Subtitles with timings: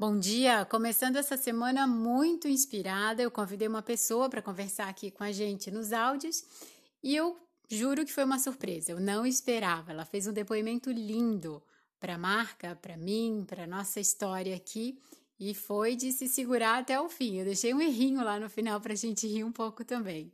[0.00, 0.64] Bom dia!
[0.64, 5.72] Começando essa semana muito inspirada, eu convidei uma pessoa para conversar aqui com a gente
[5.72, 6.44] nos áudios
[7.02, 7.36] e eu
[7.68, 9.90] juro que foi uma surpresa, eu não esperava.
[9.90, 11.60] Ela fez um depoimento lindo
[11.98, 14.96] para a marca, para mim, para nossa história aqui
[15.36, 17.38] e foi de se segurar até o fim.
[17.38, 20.32] Eu deixei um errinho lá no final para a gente rir um pouco também.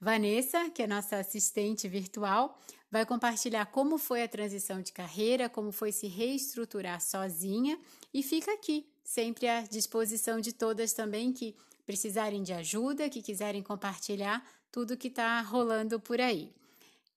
[0.00, 2.58] Vanessa, que é nossa assistente virtual,
[2.90, 7.78] vai compartilhar como foi a transição de carreira, como foi se reestruturar sozinha
[8.12, 11.54] e fica aqui sempre à disposição de todas também que
[11.84, 16.52] precisarem de ajuda, que quiserem compartilhar tudo que está rolando por aí.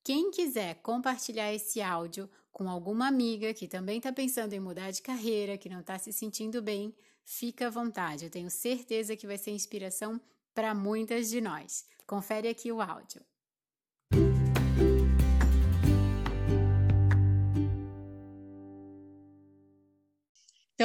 [0.04, 5.02] Quem quiser compartilhar esse áudio com alguma amiga que também está pensando em mudar de
[5.02, 8.26] carreira, que não está se sentindo bem, fica à vontade.
[8.26, 10.20] Eu tenho certeza que vai ser inspiração
[10.54, 11.86] para muitas de nós.
[12.06, 13.22] Confere aqui o áudio.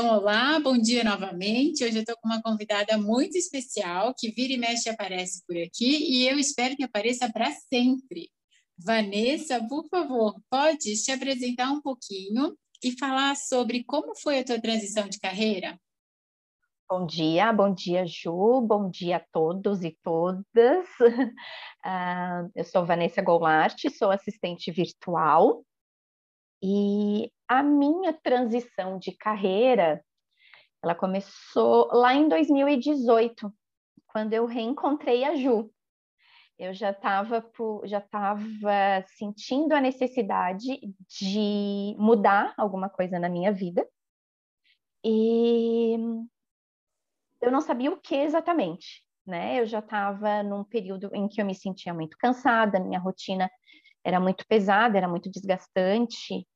[0.02, 1.84] Então, olá, bom dia novamente.
[1.84, 5.96] Hoje eu estou com uma convidada muito especial que vira e mexe aparece por aqui
[6.10, 8.28] e eu espero que apareça para sempre.
[8.76, 14.60] Vanessa, por favor, pode te apresentar um pouquinho e falar sobre como foi a tua
[14.60, 15.78] transição de carreira?
[16.90, 20.84] Bom dia, bom dia, Ju, bom dia a todos e todas.
[20.98, 25.64] Uh, eu sou Vanessa Goulart, sou assistente virtual
[26.60, 30.02] e a minha transição de carreira,
[30.82, 33.52] ela começou lá em 2018,
[34.06, 35.70] quando eu reencontrei a Ju.
[36.58, 37.44] Eu já estava
[37.84, 43.86] já estava sentindo a necessidade de mudar alguma coisa na minha vida.
[45.04, 45.96] E
[47.42, 49.60] eu não sabia o que exatamente, né?
[49.60, 53.50] Eu já estava num período em que eu me sentia muito cansada, minha rotina
[54.02, 56.46] era muito pesada, era muito desgastante,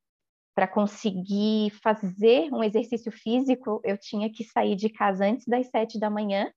[0.57, 6.01] para conseguir fazer um exercício físico, eu tinha que sair de casa antes das sete
[6.01, 6.51] da manhã,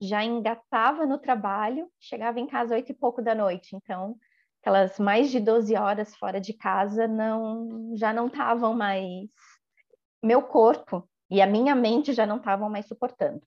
[0.00, 3.74] já engatava no trabalho, chegava em casa oito e pouco da noite.
[3.74, 4.16] Então,
[4.60, 9.28] aquelas mais de 12 horas fora de casa não já não estavam mais
[10.22, 13.42] meu corpo e a minha mente já não estavam mais suportando.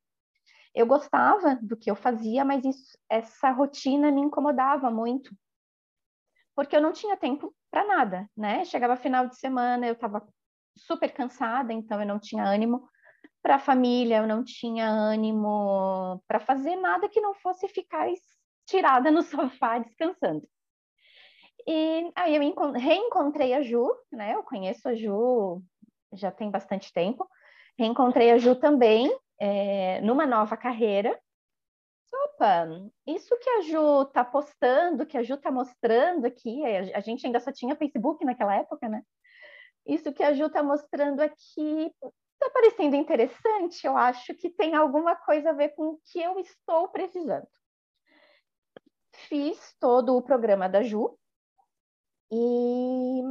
[0.76, 5.34] Eu gostava do que eu fazia, mas isso, essa rotina me incomodava muito,
[6.54, 8.66] porque eu não tinha tempo para nada, né?
[8.66, 10.26] Chegava final de semana, eu estava
[10.78, 12.88] super cansada, então eu não tinha ânimo
[13.42, 18.08] para a família, eu não tinha ânimo para fazer nada que não fosse ficar
[18.66, 20.48] tirada no sofá descansando.
[21.66, 24.36] E aí eu reencontrei a Ju, né?
[24.36, 25.62] Eu conheço a Ju
[26.14, 27.28] já tem bastante tempo.
[27.78, 31.20] Reencontrei a Ju também é, numa nova carreira,
[32.14, 32.68] opa,
[33.06, 36.64] isso que a Ju tá postando, que a Ju tá mostrando aqui,
[36.94, 39.04] a gente ainda só tinha Facebook naquela época, né?
[39.86, 41.92] Isso que a Ju tá mostrando aqui
[42.40, 46.40] tá parecendo interessante, eu acho que tem alguma coisa a ver com o que eu
[46.40, 47.48] estou precisando.
[49.28, 51.18] Fiz todo o programa da Ju
[52.32, 53.22] e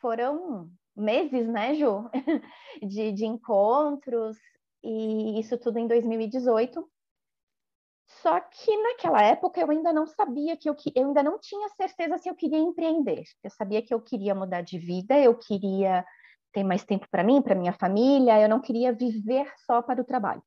[0.00, 2.10] foram meses, né, Ju,
[2.82, 4.36] de, de encontros,
[4.82, 6.88] e isso tudo em 2018.
[8.06, 12.18] Só que naquela época eu ainda não sabia que eu, eu ainda não tinha certeza
[12.18, 13.24] se eu queria empreender.
[13.42, 16.04] Eu sabia que eu queria mudar de vida, eu queria
[16.52, 20.04] ter mais tempo para mim, para minha família, eu não queria viver só para o
[20.04, 20.42] trabalho.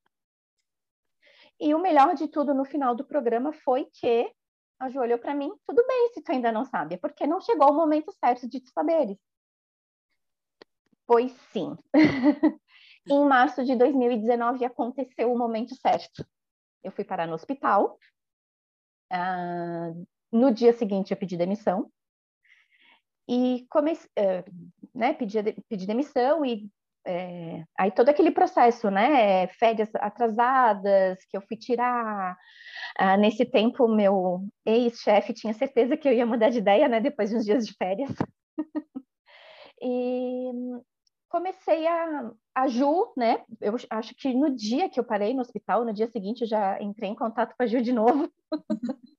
[1.59, 4.31] E o melhor de tudo no final do programa foi que
[4.79, 7.69] a Ju olhou para mim, tudo bem se tu ainda não sabe, porque não chegou
[7.69, 9.17] o momento certo de te saberes.
[11.05, 11.75] Pois sim.
[13.09, 16.25] em março de 2019 aconteceu o momento certo
[16.83, 17.97] eu fui parar no hospital.
[19.11, 21.91] Uh, no dia seguinte, eu pedi demissão.
[23.27, 24.43] E comecei, uh,
[24.93, 26.69] né, pedi, pedi demissão e
[27.05, 32.37] é, aí todo aquele processo, né, férias atrasadas que eu fui tirar.
[32.97, 37.29] Ah, nesse tempo, meu ex-chefe tinha certeza que eu ia mudar de ideia, né, depois
[37.29, 38.11] de uns dias de férias.
[39.81, 40.51] e
[41.29, 43.45] comecei a, a Ju, né?
[43.61, 46.81] Eu acho que no dia que eu parei no hospital, no dia seguinte, eu já
[46.81, 48.29] entrei em contato com a Ju de novo.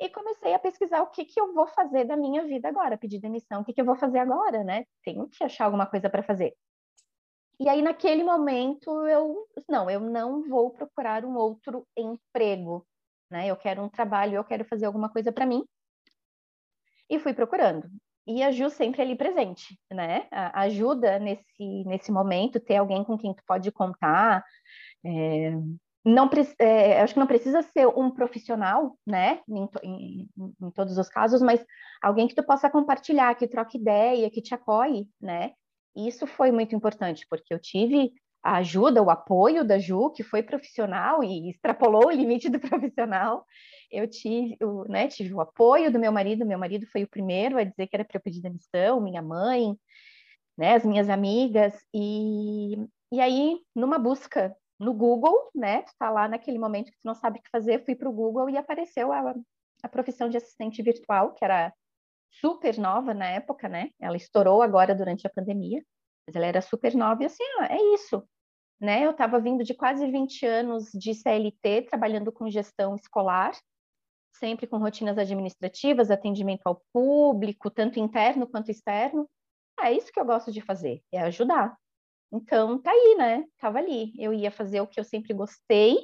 [0.00, 3.18] e comecei a pesquisar o que, que eu vou fazer da minha vida agora, pedir
[3.18, 4.84] demissão, o que, que eu vou fazer agora, né?
[5.02, 6.54] Tenho que achar alguma coisa para fazer.
[7.58, 12.86] E aí, naquele momento, eu, não, eu não vou procurar um outro emprego,
[13.30, 13.48] né?
[13.48, 15.64] Eu quero um trabalho, eu quero fazer alguma coisa para mim.
[17.10, 17.90] E fui procurando
[18.28, 20.28] e a Ju sempre ali presente, né?
[20.30, 24.44] Ajuda nesse, nesse momento, ter alguém com quem tu pode contar.
[25.04, 25.52] É,
[26.04, 26.28] não,
[26.58, 29.40] é, acho que não precisa ser um profissional, né?
[29.48, 30.28] Em, em,
[30.60, 31.64] em, todos os casos, mas
[32.02, 35.52] alguém que tu possa compartilhar, que troque ideia, que te apoie, né?
[35.96, 38.12] Isso foi muito importante, porque eu tive
[38.42, 43.44] a ajuda, o apoio da Ju, que foi profissional e extrapolou o limite do profissional.
[43.90, 47.58] Eu tive, eu, né, tive o apoio do meu marido, meu marido foi o primeiro
[47.58, 49.76] a dizer que era para eu pedir demissão, minha mãe,
[50.56, 52.76] né, as minhas amigas, e,
[53.12, 57.14] e aí, numa busca no Google, né, tu tá lá naquele momento que tu não
[57.14, 59.34] sabe o que fazer, fui para o Google e apareceu a,
[59.82, 61.72] a profissão de assistente virtual, que era
[62.30, 65.82] super nova na época, né, ela estourou agora durante a pandemia,
[66.28, 68.22] mas ela era super nova e assim, ó, é isso,
[68.78, 69.04] né?
[69.04, 73.52] Eu estava vindo de quase 20 anos de CLT, trabalhando com gestão escolar,
[74.34, 79.26] sempre com rotinas administrativas, atendimento ao público, tanto interno quanto externo.
[79.80, 81.74] É isso que eu gosto de fazer, é ajudar.
[82.30, 83.44] Então, tá aí, né?
[83.58, 84.12] Tava ali.
[84.18, 85.96] Eu ia fazer o que eu sempre gostei,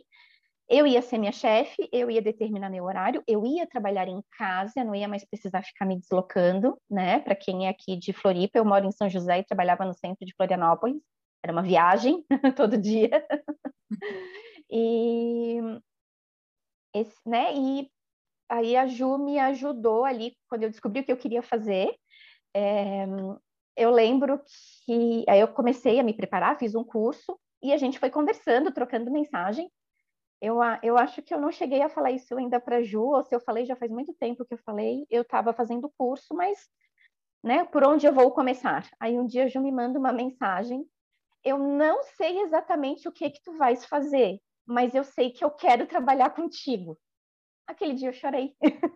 [0.68, 4.82] eu ia ser minha chefe, eu ia determinar meu horário, eu ia trabalhar em casa,
[4.82, 7.20] não ia mais precisar ficar me deslocando, né?
[7.20, 10.24] Para quem é aqui de Floripa, eu moro em São José e trabalhava no centro
[10.24, 11.02] de Florianópolis,
[11.42, 12.24] era uma viagem
[12.56, 13.26] todo dia.
[14.70, 15.60] e,
[16.94, 17.54] esse, né?
[17.54, 17.90] E
[18.48, 21.94] aí a Ju me ajudou ali quando eu descobri o que eu queria fazer.
[22.54, 23.04] É,
[23.76, 24.40] eu lembro
[24.86, 28.72] que aí eu comecei a me preparar, fiz um curso e a gente foi conversando,
[28.72, 29.70] trocando mensagem.
[30.44, 33.34] Eu, eu acho que eu não cheguei a falar isso ainda para Ju, ou se
[33.34, 36.68] eu falei já faz muito tempo que eu falei, eu estava fazendo curso, mas,
[37.42, 38.86] né, por onde eu vou começar?
[39.00, 40.84] Aí um dia a Ju me manda uma mensagem,
[41.44, 45.50] eu não sei exatamente o que que tu vais fazer, mas eu sei que eu
[45.50, 46.98] quero trabalhar contigo.
[47.66, 48.54] Aquele dia eu chorei.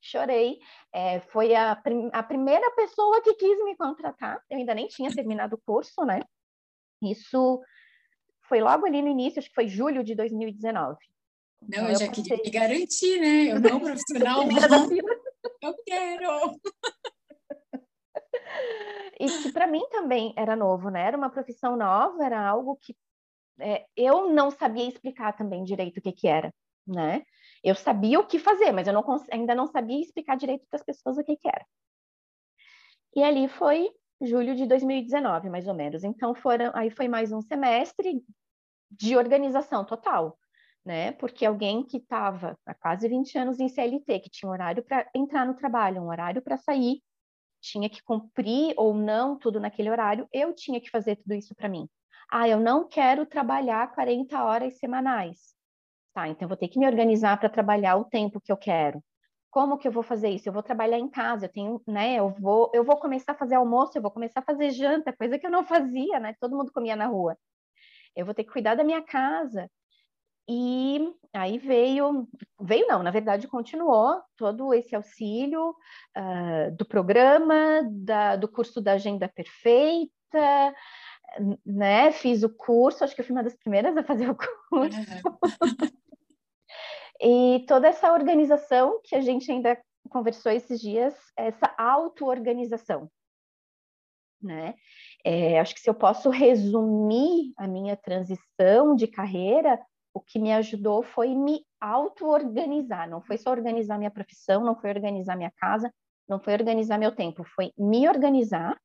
[0.00, 0.58] chorei.
[0.92, 4.42] É, foi a, prim a primeira pessoa que quis me contratar.
[4.50, 6.20] Eu ainda nem tinha terminado o curso, né?
[7.02, 7.60] Isso
[8.48, 10.96] foi logo ali no início, acho que foi julho de 2019.
[11.60, 12.24] Não, então, eu, eu já passei...
[12.24, 13.52] queria me garantir, né?
[13.52, 14.88] Eu não profissional, não.
[15.60, 16.60] Eu quero!
[19.20, 21.02] E que para mim também era novo, né?
[21.02, 22.96] Era uma profissão nova, era algo que
[23.60, 26.54] é, eu não sabia explicar também direito o que, que era,
[26.86, 27.24] né?
[27.62, 30.84] Eu sabia o que fazer, mas eu não, ainda não sabia explicar direito para as
[30.84, 31.66] pessoas o que, que era.
[33.16, 33.90] E ali foi
[34.20, 36.04] julho de 2019, mais ou menos.
[36.04, 38.22] Então foram, aí foi mais um semestre
[38.90, 40.38] de organização total,
[40.84, 41.12] né?
[41.12, 45.46] Porque alguém que estava há quase 20 anos em CLT, que tinha horário para entrar
[45.46, 47.02] no trabalho, um horário para sair,
[47.60, 51.68] tinha que cumprir ou não tudo naquele horário, eu tinha que fazer tudo isso para
[51.68, 51.88] mim.
[52.30, 55.54] Ah, eu não quero trabalhar 40 horas semanais.
[56.12, 59.02] Tá, então vou ter que me organizar para trabalhar o tempo que eu quero.
[59.50, 60.48] Como que eu vou fazer isso?
[60.48, 63.54] Eu vou trabalhar em casa, eu tenho, né, eu vou, eu vou começar a fazer
[63.54, 66.34] almoço, eu vou começar a fazer janta, coisa que eu não fazia, né?
[66.40, 67.36] Todo mundo comia na rua.
[68.14, 69.70] Eu vou ter que cuidar da minha casa.
[70.50, 70.98] E
[71.32, 72.26] aí veio,
[72.58, 75.74] veio não, na verdade continuou todo esse auxílio
[76.16, 80.74] uh, do programa, da, do curso da Agenda Perfeita,
[81.66, 82.12] né?
[82.12, 84.36] Fiz o curso, acho que eu fui uma das primeiras a fazer o
[84.70, 84.98] curso.
[87.20, 89.78] e toda essa organização que a gente ainda
[90.08, 93.10] conversou esses dias, essa auto-organização,
[94.40, 94.74] né?
[95.24, 99.78] É, acho que se eu posso resumir a minha transição de carreira,
[100.14, 103.08] o que me ajudou foi me auto-organizar.
[103.08, 105.92] Não foi só organizar minha profissão, não foi organizar minha casa,
[106.28, 108.78] não foi organizar meu tempo, foi me organizar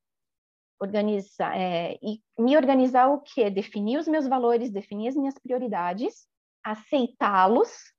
[0.80, 6.26] organizar é, e me organizar o que definir os meus valores definir as minhas prioridades
[6.64, 7.93] aceitá-los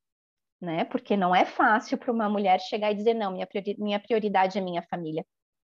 [0.61, 3.99] né porque não é fácil para uma mulher chegar e dizer não minha priori minha
[3.99, 5.25] prioridade é minha família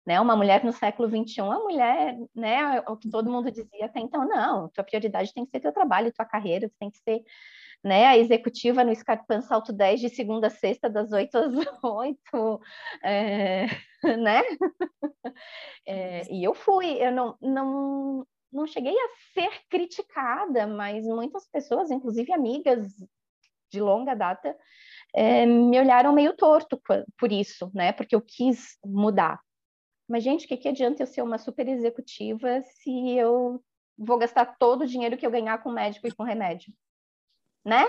[0.07, 4.01] né uma mulher no século 21 a mulher né o que todo mundo dizia até
[4.01, 7.23] então não tua prioridade tem que ser teu trabalho tua carreira tem que ser
[7.87, 12.61] né, a executiva no Scarpan Salto 10 de segunda a sexta, das 8 às 8,
[13.05, 13.67] é,
[14.19, 14.43] né?
[15.87, 21.91] É, e eu fui, eu não, não, não cheguei a ser criticada, mas muitas pessoas,
[21.91, 22.93] inclusive amigas
[23.71, 24.57] de longa data,
[25.15, 26.81] é, me olharam meio torto
[27.19, 27.93] por isso, né?
[27.93, 29.41] Porque eu quis mudar.
[30.09, 33.63] Mas, gente, o que, que adianta eu ser uma super executiva se eu
[33.99, 36.73] vou gastar todo o dinheiro que eu ganhar com médico e com remédio?
[37.67, 37.85] né?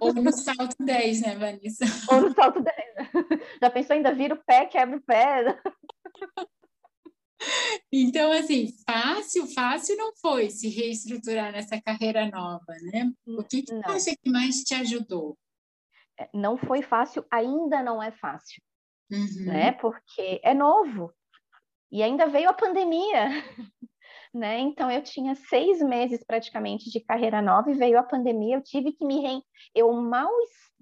[0.00, 1.84] Ou no salto 10, né, Vanessa?
[2.12, 2.76] Ou no salto 10.
[3.62, 5.56] Já pensou ainda vira o pé, quebra o pé?
[7.92, 13.12] Então, assim, fácil, fácil não foi se reestruturar nessa carreira nova, né?
[13.26, 15.36] O que, que você acha que mais te ajudou?
[16.18, 18.62] É, não foi fácil, ainda não é fácil,
[19.10, 19.46] uhum.
[19.46, 19.72] né?
[19.72, 21.12] Porque é novo
[21.92, 23.28] e ainda veio a pandemia
[24.36, 24.58] né?
[24.58, 28.92] Então eu tinha seis meses praticamente de carreira nova e veio a pandemia, eu tive
[28.92, 29.42] que me rein...
[29.74, 30.30] eu mal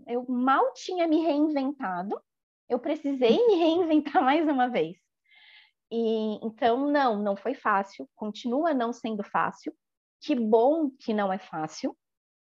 [0.09, 2.21] eu mal tinha me reinventado,
[2.69, 4.97] eu precisei me reinventar mais uma vez.
[5.91, 9.75] E então não, não foi fácil, continua não sendo fácil.
[10.21, 11.97] Que bom que não é fácil,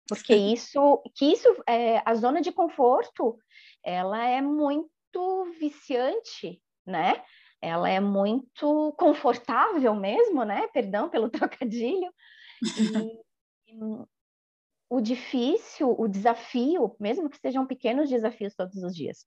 [0.09, 3.39] porque isso, que isso, é, a zona de conforto,
[3.83, 4.85] ela é muito
[5.59, 7.23] viciante, né?
[7.61, 10.69] Ela é muito confortável mesmo, né?
[10.69, 12.13] Perdão pelo trocadilho.
[12.63, 13.25] E,
[14.91, 19.27] o difícil, o desafio, mesmo que sejam pequenos desafios todos os dias,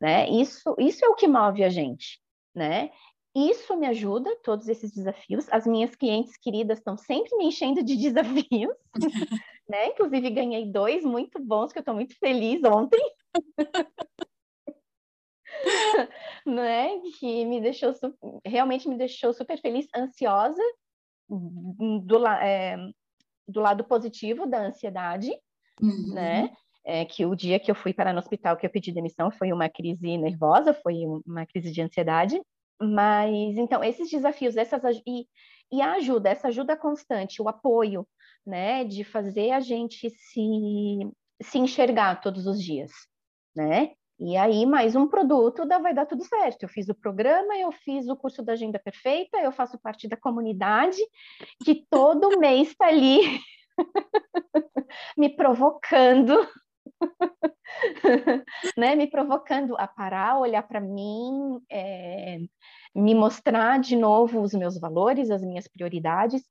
[0.00, 0.28] né?
[0.28, 2.20] Isso, isso é o que move a gente,
[2.54, 2.90] né?
[3.38, 5.46] Isso me ajuda, todos esses desafios.
[5.52, 8.74] As minhas clientes queridas estão sempre me enchendo de desafios,
[9.68, 9.86] né?
[9.88, 13.00] Inclusive ganhei dois muito bons que eu estou muito feliz ontem.
[16.44, 16.98] né?
[17.20, 17.94] Que me deixou
[18.44, 20.62] realmente me deixou super feliz, ansiosa
[21.28, 22.76] do, é,
[23.46, 25.30] do lado positivo da ansiedade,
[25.80, 26.14] uhum.
[26.14, 26.50] né?
[26.84, 29.52] É, que o dia que eu fui parar no hospital que eu pedi demissão foi
[29.52, 32.40] uma crise nervosa, foi uma crise de ansiedade.
[32.80, 35.26] Mas então esses desafios, essas e,
[35.72, 38.06] e a ajuda, essa ajuda constante, o apoio,
[38.46, 40.98] né, de fazer a gente se
[41.40, 42.90] se enxergar todos os dias,
[43.54, 43.92] né?
[44.20, 46.64] E aí, mais um produto, da, vai dar tudo certo.
[46.64, 50.16] Eu fiz o programa, eu fiz o curso da Agenda Perfeita, eu faço parte da
[50.16, 50.98] comunidade,
[51.64, 53.20] que todo mês está ali
[55.16, 56.34] me provocando,
[58.76, 58.94] né?
[58.96, 62.38] Me provocando a parar, olhar para mim, é,
[62.94, 66.42] me mostrar de novo os meus valores, as minhas prioridades,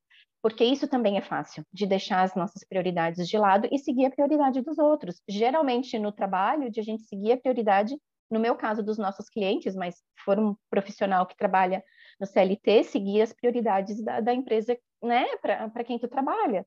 [0.42, 4.10] porque isso também é fácil, de deixar as nossas prioridades de lado e seguir a
[4.10, 5.20] prioridade dos outros.
[5.28, 7.96] Geralmente no trabalho, de a gente seguir a prioridade,
[8.30, 11.82] no meu caso, dos nossos clientes, mas for um profissional que trabalha
[12.20, 16.64] no CLT, seguir as prioridades da, da empresa, né, para quem tu trabalha.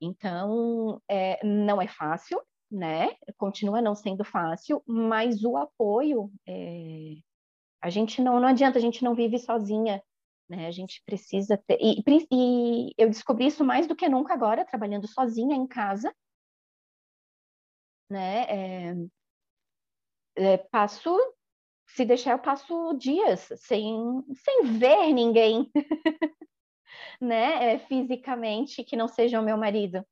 [0.00, 3.10] Então, é, não é fácil, né?
[3.36, 7.14] Continua não sendo fácil, mas o apoio, é...
[7.80, 10.02] a gente não, não adianta, a gente não vive sozinha
[10.48, 10.66] né?
[10.66, 11.78] A gente precisa ter.
[11.80, 16.14] E, e eu descobri isso mais do que nunca agora, trabalhando sozinha em casa.
[18.10, 18.44] Né?
[18.48, 18.94] É,
[20.36, 21.14] é, passo,
[21.88, 23.94] se deixar, eu passo dias sem,
[24.34, 25.70] sem ver ninguém,
[27.20, 27.74] né?
[27.74, 30.04] É, fisicamente, que não seja o meu marido.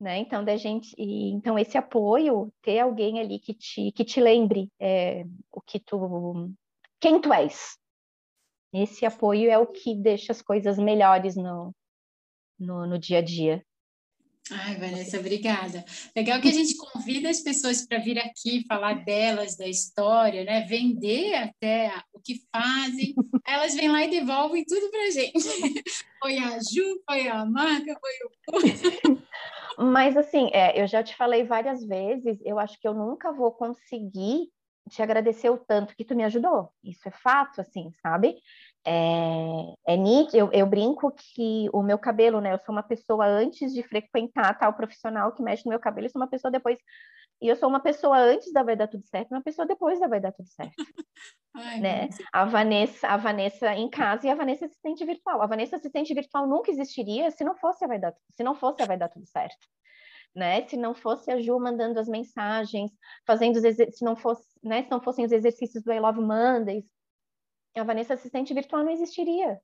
[0.00, 0.18] Né?
[0.18, 4.70] Então, da gente, e, então esse apoio, ter alguém ali que te, que te lembre
[4.80, 6.50] é, o que tu,
[6.98, 7.78] quem tu és,
[8.72, 11.74] esse apoio é o que deixa as coisas melhores no,
[12.58, 13.62] no, no dia a dia.
[14.52, 15.84] Ai, Vanessa, obrigada.
[16.14, 20.62] Legal que a gente convida as pessoas para vir aqui falar delas, da história, né?
[20.62, 23.14] Vender até o que fazem.
[23.46, 25.32] Elas vêm lá e devolvem tudo para a gente.
[26.20, 28.60] Foi a Ju, foi a marca, foi
[29.08, 29.86] o.
[29.90, 33.50] Mas assim, é, eu já te falei várias vezes, eu acho que eu nunca vou
[33.52, 34.50] conseguir
[34.90, 36.70] te agradecer o tanto que tu me ajudou.
[36.84, 38.36] Isso é fato, assim, sabe?
[38.86, 42.52] É, é nítido, eu, eu, brinco que o meu cabelo, né?
[42.52, 46.10] Eu sou uma pessoa antes de frequentar tal profissional que mexe no meu cabelo, eu
[46.10, 46.78] sou uma pessoa depois.
[47.42, 50.08] E eu sou uma pessoa antes da vai dar tudo certo, uma pessoa depois da
[50.08, 50.74] vai dar tudo certo.
[51.54, 52.08] Ai, né?
[52.32, 55.42] A Vanessa, a Vanessa em casa e a Vanessa assistente virtual.
[55.42, 58.82] A Vanessa assistente virtual nunca existiria se não fosse a vai dar, se não fosse
[58.82, 59.66] a vai dar tudo certo
[60.34, 60.66] né?
[60.68, 62.90] Se não fosse a Ju mandando as mensagens,
[63.26, 64.82] fazendo os se não fosse, né?
[64.84, 66.84] Se não fossem os exercícios do I Love Mondays,
[67.76, 69.60] a Vanessa assistente virtual não existiria.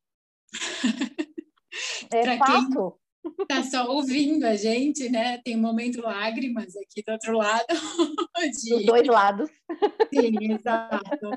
[2.12, 2.98] é fato.
[3.48, 5.38] Tá só ouvindo a gente, né?
[5.38, 7.66] Tem um momento lágrimas aqui do outro lado.
[8.62, 8.70] De...
[8.70, 9.50] Dos dois lados.
[10.14, 11.30] Sim, exato.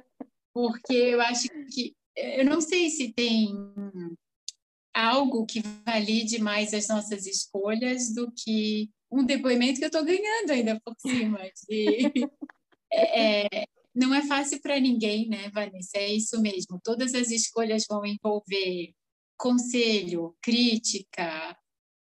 [0.54, 3.50] Porque eu acho que eu não sei se tem
[4.94, 10.52] algo que valide mais as nossas escolhas do que um depoimento que eu estou ganhando
[10.52, 11.40] ainda por cima.
[11.68, 12.12] De,
[12.94, 13.66] é,
[14.00, 15.98] não é fácil para ninguém, né, Vanessa?
[15.98, 16.80] É isso mesmo.
[16.84, 18.94] Todas as escolhas vão envolver
[19.38, 21.58] conselho, crítica,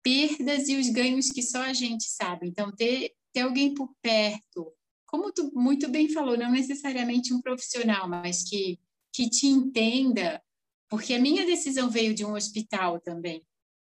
[0.02, 2.48] perdas e os ganhos que só a gente sabe.
[2.48, 4.72] Então, ter, ter alguém por perto,
[5.06, 8.78] como tu muito bem falou, não necessariamente um profissional, mas que,
[9.12, 10.42] que te entenda,
[10.88, 13.44] porque a minha decisão veio de um hospital também.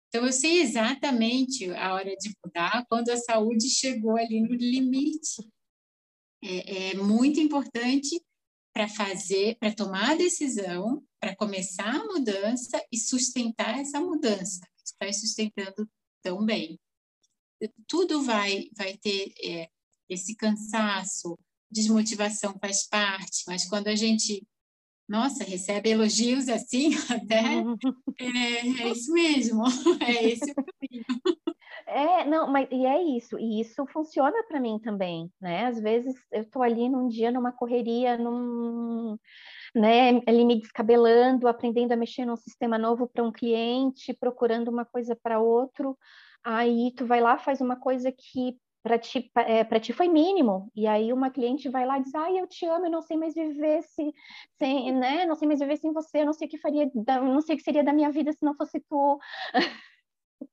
[0.09, 5.49] Então, eu sei exatamente a hora de mudar quando a saúde chegou ali no limite.
[6.43, 8.21] É, é muito importante
[8.73, 14.59] para fazer, para tomar a decisão, para começar a mudança e sustentar essa mudança.
[14.83, 15.89] Está sustentando
[16.21, 16.79] tão bem.
[17.87, 19.69] Tudo vai, vai ter é,
[20.09, 21.37] esse cansaço,
[21.71, 24.45] desmotivação faz parte, mas quando a gente
[25.07, 27.63] nossa, recebe elogios assim até.
[28.19, 29.63] É, é isso mesmo,
[30.01, 31.05] é esse o caminho.
[31.95, 35.65] É, não, mas e é isso, e isso funciona para mim também, né?
[35.67, 39.17] Às vezes eu estou ali num dia numa correria, num
[39.75, 44.85] né, ali me descabelando, aprendendo a mexer num sistema novo para um cliente, procurando uma
[44.85, 45.97] coisa para outro.
[46.43, 50.71] Aí tu vai lá, faz uma coisa que para ti, é, ti foi mínimo.
[50.75, 53.17] E aí uma cliente vai lá e diz: "Ai, eu te amo, eu não sei
[53.17, 54.13] mais viver se,
[54.59, 55.25] sem, né?
[55.25, 57.57] Não sei mais viver sem você, eu não sei o que faria, não sei o
[57.57, 59.19] que seria da minha vida se não fosse tu".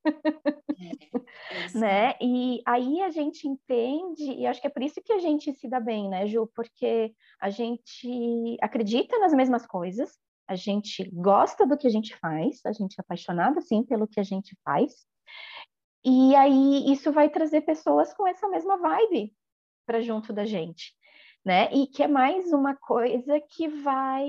[0.05, 2.13] É, é né?
[2.21, 5.67] E aí a gente entende, e acho que é por isso que a gente se
[5.67, 6.49] dá bem, né, Ju?
[6.55, 12.59] Porque a gente acredita nas mesmas coisas, a gente gosta do que a gente faz,
[12.65, 15.05] a gente é apaixonado, sim, pelo que a gente faz,
[16.05, 19.33] e aí isso vai trazer pessoas com essa mesma vibe
[19.85, 20.93] para junto da gente,
[21.45, 21.71] né?
[21.73, 24.27] E que é mais uma coisa que vai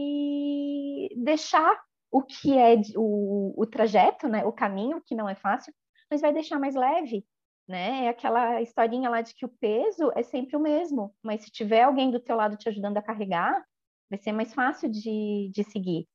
[1.16, 1.82] deixar
[2.14, 4.44] o que é o, o trajeto, né?
[4.44, 5.74] O caminho que não é fácil,
[6.08, 7.26] mas vai deixar mais leve,
[7.66, 8.04] né?
[8.04, 11.82] É aquela historinha lá de que o peso é sempre o mesmo, mas se tiver
[11.82, 13.60] alguém do teu lado te ajudando a carregar,
[14.08, 16.06] vai ser mais fácil de, de seguir,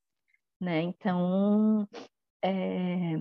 [0.58, 0.84] né?
[0.84, 1.86] Então,
[2.42, 3.18] é,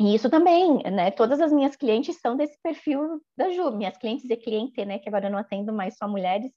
[0.00, 1.10] e isso também, né?
[1.10, 4.98] Todas as minhas clientes são desse perfil da Ju, minhas clientes e cliente, né?
[5.00, 6.52] Que agora eu não atendo mais só mulheres.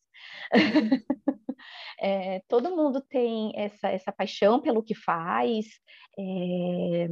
[1.99, 5.65] é, todo mundo tem essa, essa paixão pelo que faz
[6.19, 7.07] é,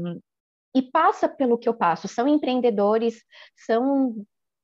[0.76, 2.08] e passa pelo que eu passo.
[2.08, 3.24] São empreendedores,
[3.56, 4.14] são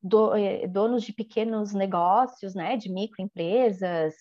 [0.03, 2.77] do, é, donos de pequenos negócios, né?
[2.77, 4.13] De microempresas.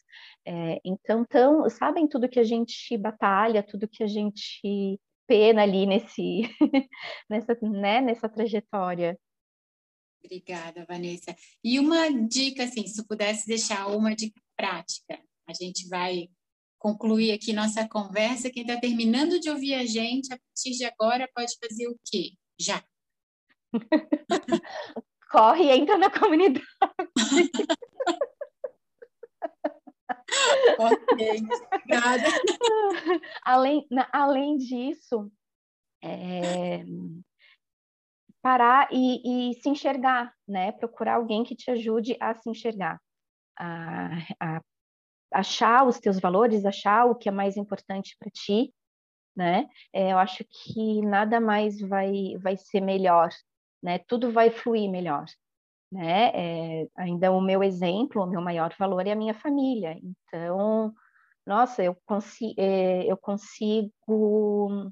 [0.46, 5.86] É, então, tão, sabem tudo que a gente batalha, tudo que a gente pena ali
[5.86, 6.42] nesse,
[7.28, 9.18] nessa, né, nessa trajetória.
[10.24, 11.36] Obrigada, Vanessa.
[11.62, 16.28] E uma dica, assim, se pudesse deixar uma dica prática, a gente vai
[16.78, 18.50] concluir aqui nossa conversa.
[18.50, 22.32] Quem está terminando de ouvir a gente, a partir de agora, pode fazer o quê?
[22.58, 22.82] Já.
[25.30, 26.64] Corre e entra na comunidade.
[30.78, 31.40] ok,
[31.72, 32.24] obrigada.
[33.44, 35.30] Além, na, além disso,
[36.02, 36.84] é,
[38.42, 40.72] parar e, e, se enxergar, né?
[40.72, 43.00] Procurar alguém que te ajude a se enxergar,
[43.58, 44.08] a,
[44.40, 44.60] a
[45.32, 48.72] achar os teus valores, achar o que é mais importante para ti,
[49.36, 49.68] né?
[49.92, 53.30] É, eu acho que nada mais vai, vai ser melhor,
[53.82, 53.98] né?
[53.98, 55.24] Tudo vai fluir melhor
[55.94, 56.32] né?
[56.34, 59.96] É, ainda o meu exemplo, o meu maior valor é a minha família.
[60.02, 60.92] Então,
[61.46, 64.90] nossa, eu, consi é, eu consigo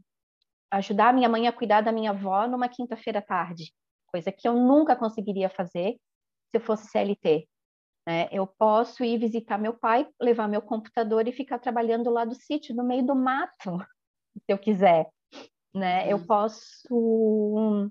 [0.70, 3.74] ajudar a minha mãe a cuidar da minha avó numa quinta-feira à tarde,
[4.06, 5.96] coisa que eu nunca conseguiria fazer
[6.50, 7.48] se eu fosse CLT.
[8.06, 8.28] Né?
[8.30, 12.76] Eu posso ir visitar meu pai, levar meu computador e ficar trabalhando lá do sítio,
[12.76, 13.76] no meio do mato,
[14.38, 15.08] se eu quiser.
[15.74, 16.12] Né?
[16.12, 16.26] Eu uhum.
[16.26, 17.90] posso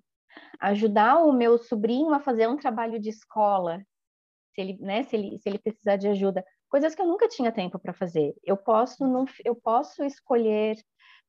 [0.59, 3.81] ajudar o meu sobrinho a fazer um trabalho de escola,
[4.53, 7.51] se ele, né, se ele, se ele precisar de ajuda, coisas que eu nunca tinha
[7.51, 8.33] tempo para fazer.
[8.43, 10.77] Eu posso, num, eu posso escolher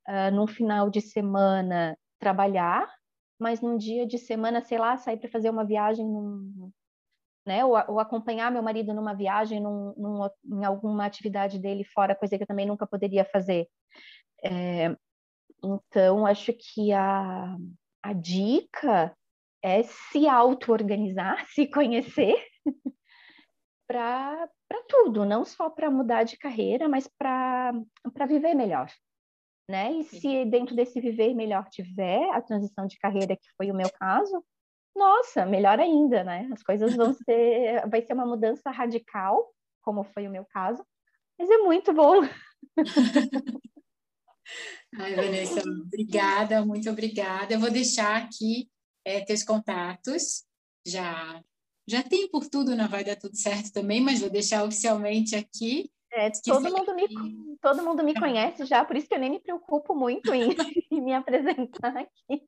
[0.09, 2.89] uh, num final de semana trabalhar,
[3.39, 6.71] mas num dia de semana, sei lá, sair para fazer uma viagem num,
[7.47, 7.65] né?
[7.65, 12.37] Ou, ou, acompanhar meu marido numa viagem, num, num, em alguma atividade dele fora, coisa
[12.37, 13.67] que eu também nunca poderia fazer.
[14.45, 14.97] É,
[15.63, 17.57] então, acho que a,
[18.03, 19.17] a dica
[19.63, 22.37] é se auto-organizar, se conhecer
[23.87, 24.49] para
[24.89, 27.73] tudo, não só para mudar de carreira, mas para
[28.27, 28.91] viver melhor.
[29.69, 29.93] Né?
[29.93, 33.89] E se dentro desse viver melhor tiver a transição de carreira, que foi o meu
[33.91, 34.45] caso,
[34.95, 36.51] nossa, melhor ainda, né?
[36.53, 40.85] As coisas vão ser, vai ser uma mudança radical, como foi o meu caso,
[41.39, 42.23] mas é muito bom.
[44.99, 47.55] Ai, Vanessa, obrigada, muito obrigada.
[47.55, 48.69] Eu vou deixar aqui
[49.05, 50.45] é, teus contatos.
[50.87, 51.43] Já
[51.89, 55.91] já tem por tudo, não vai dar tudo certo também, mas vou deixar oficialmente aqui.
[56.15, 57.09] É, todo, mundo me,
[57.61, 60.49] todo mundo me conhece já, por isso que eu nem me preocupo muito em,
[60.93, 62.45] em me apresentar aqui.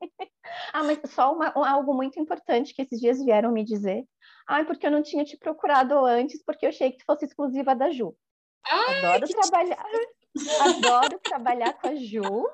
[0.73, 4.05] Ah, mas só uma, algo muito importante que esses dias vieram me dizer.
[4.47, 7.75] Ah, porque eu não tinha te procurado antes, porque eu achei que tu fosse exclusiva
[7.75, 8.15] da Ju.
[8.67, 9.87] Ai, Adoro trabalhar.
[10.61, 12.47] Adoro trabalhar com a Ju.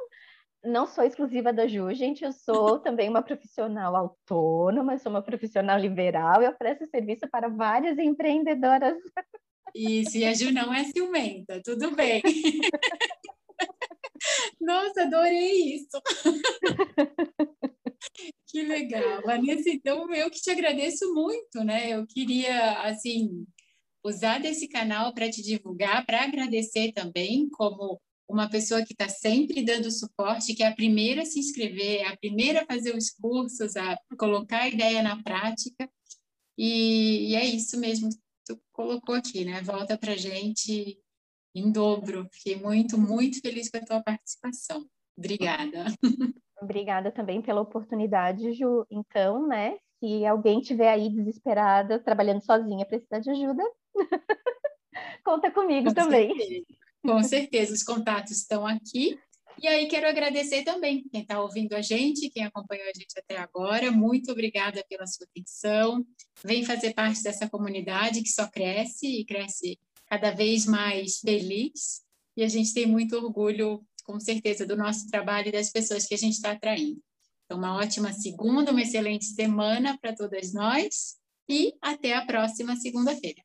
[0.63, 2.23] Não sou exclusiva da Ju, gente.
[2.23, 6.43] Eu sou também uma profissional autônoma, sou uma profissional liberal.
[6.43, 8.97] Eu presto serviço para várias empreendedoras.
[9.75, 12.21] Isso, e a Ju não é ciumenta, tudo bem.
[14.61, 16.03] Nossa, adorei isso.
[18.47, 19.23] Que legal.
[19.23, 21.91] Vanessa, então eu que te agradeço muito, né?
[21.91, 23.47] Eu queria, assim,
[24.05, 29.63] usar desse canal para te divulgar, para agradecer também, como uma pessoa que está sempre
[29.63, 33.11] dando suporte, que é a primeira a se inscrever, é a primeira a fazer os
[33.11, 35.91] cursos, a colocar a ideia na prática.
[36.57, 39.61] E, e é isso mesmo que tu colocou aqui, né?
[39.63, 40.99] Volta para a gente
[41.55, 42.29] em dobro.
[42.33, 44.87] Fiquei muito, muito feliz com a tua participação.
[45.19, 45.87] Obrigada.
[46.63, 48.87] Obrigada também pela oportunidade, Ju.
[48.91, 53.63] Então, né, se alguém tiver aí desesperada, trabalhando sozinha, precisar de ajuda,
[55.25, 56.37] conta comigo com também.
[56.37, 56.65] Certeza.
[57.03, 59.19] Com certeza, os contatos estão aqui.
[59.63, 63.37] E aí quero agradecer também quem está ouvindo a gente, quem acompanhou a gente até
[63.37, 63.91] agora.
[63.91, 66.05] Muito obrigada pela sua atenção.
[66.43, 72.03] Vem fazer parte dessa comunidade que só cresce e cresce cada vez mais feliz.
[72.37, 76.15] E a gente tem muito orgulho, com certeza, do nosso trabalho e das pessoas que
[76.15, 77.03] a gente está atraindo.
[77.45, 81.17] Então, uma ótima segunda, uma excelente semana para todas nós
[81.49, 83.43] e até a próxima segunda-feira.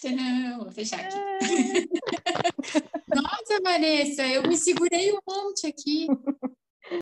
[0.00, 1.18] Tcharam, vou fechar aqui.
[3.14, 6.06] Nossa, Vanessa, eu me segurei um monte aqui.